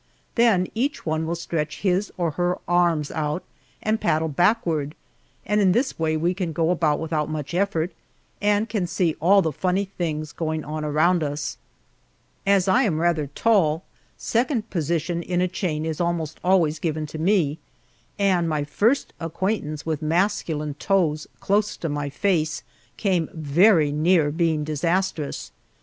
Then 0.33 0.65
each 0.73 1.05
one 1.05 1.27
will 1.27 1.35
stretch 1.35 1.81
his 1.81 2.11
or 2.17 2.31
her 2.31 2.57
arms 2.67 3.11
out 3.11 3.43
and 3.83 4.01
paddle 4.01 4.29
backward, 4.29 4.95
and 5.45 5.61
in 5.61 5.73
this 5.73 5.99
way 5.99 6.17
we 6.17 6.33
can 6.33 6.53
go 6.53 6.71
about 6.71 6.99
without 6.99 7.29
much 7.29 7.53
effort, 7.53 7.91
and 8.41 8.67
can 8.67 8.87
see 8.87 9.15
all 9.19 9.43
the 9.43 9.51
funny 9.51 9.85
things 9.85 10.31
going 10.31 10.63
on 10.65 10.83
around 10.83 11.21
us. 11.21 11.59
As 12.47 12.67
I 12.67 12.81
am 12.81 12.99
rather 12.99 13.27
tall, 13.27 13.83
second 14.17 14.71
position 14.71 15.21
in 15.21 15.39
a 15.39 15.47
chain 15.47 15.85
is 15.85 16.01
almost 16.01 16.39
always 16.43 16.79
given 16.79 17.05
to 17.05 17.19
me, 17.19 17.59
and 18.17 18.49
my 18.49 18.63
first 18.63 19.13
acquaintance 19.19 19.85
with 19.85 20.01
masculine 20.01 20.73
toes 20.73 21.27
close 21.39 21.77
to 21.77 21.89
my 21.89 22.09
face 22.09 22.63
came 22.97 23.29
very 23.35 23.91
near 23.91 24.31
being 24.31 24.63
disastrous. 24.63 25.51